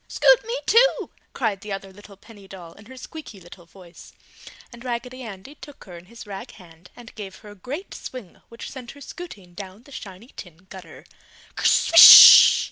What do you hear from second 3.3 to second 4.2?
little voice,